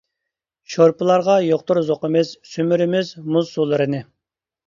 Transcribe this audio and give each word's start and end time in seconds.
شورپىلارغا 0.75 1.33
يوقتۇر 1.47 1.81
زوقىمىز، 1.89 2.31
سۈمۈرىمىز 2.53 3.13
مۇز 3.35 3.53
سۇلىرىنى. 3.59 4.01